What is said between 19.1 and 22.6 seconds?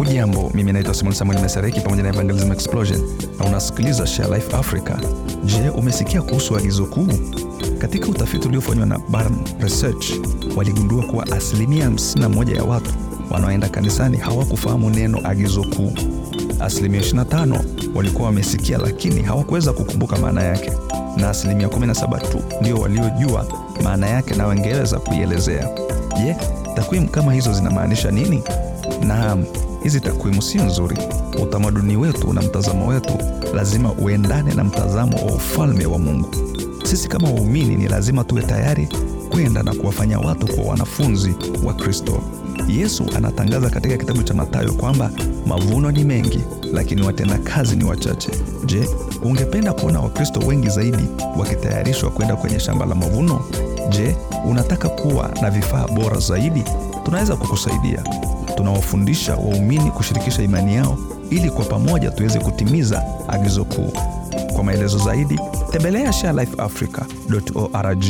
hawakuweza kukumbuka maana yake, na asilimia 17 tu